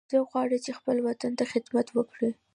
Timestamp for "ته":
1.39-1.43